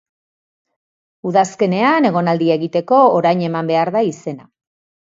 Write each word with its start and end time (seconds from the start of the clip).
Udazkenean 1.31 2.09
egonaldia 2.13 2.59
egiteko 2.61 3.05
orain 3.21 3.47
eman 3.51 3.75
behar 3.75 3.97
da 3.99 4.07
izena. 4.15 4.53